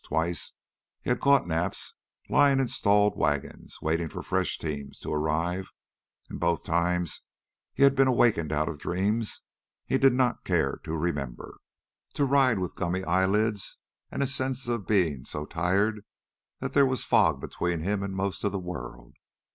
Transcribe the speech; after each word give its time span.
Twice 0.03 0.53
he 1.03 1.11
had 1.11 1.19
caught 1.19 1.45
naps 1.45 1.93
lying 2.27 2.59
in 2.59 2.67
stalled 2.67 3.15
wagons 3.15 3.83
waiting 3.83 4.09
for 4.09 4.23
fresh 4.23 4.57
teams 4.57 4.97
to 4.97 5.13
arrive, 5.13 5.67
and 6.27 6.39
both 6.39 6.63
times 6.63 7.21
he 7.71 7.83
had 7.83 7.93
been 7.93 8.07
awakened 8.07 8.51
out 8.51 8.67
of 8.67 8.79
dreams 8.79 9.43
he 9.85 9.99
did 9.99 10.13
not 10.13 10.43
care 10.43 10.77
to 10.85 10.97
remember, 10.97 11.59
to 12.15 12.25
ride 12.25 12.57
with 12.57 12.75
gummy 12.75 13.03
eyelids 13.03 13.77
and 14.09 14.23
a 14.23 14.27
sense 14.27 14.67
of 14.67 14.87
being 14.87 15.23
so 15.23 15.45
tired 15.45 16.03
that 16.61 16.73
there 16.73 16.87
was 16.87 17.03
a 17.03 17.05
fog 17.05 17.39
between 17.39 17.81
him 17.81 18.01
and 18.01 18.15
most 18.15 18.43
of 18.43 18.51
the 18.51 18.57
world. 18.59 19.17